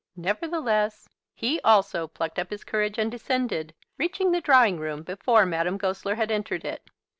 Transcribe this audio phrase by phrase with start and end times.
[0.15, 5.77] Nevertheless, he also plucked up his courage and descended, reaching the drawing room before Madame
[5.77, 6.89] Goesler had entered it.